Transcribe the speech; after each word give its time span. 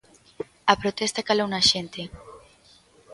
A 0.71 0.73
protesta 0.81 1.25
calou 1.27 1.47
na 1.51 1.61
xente. 1.71 2.01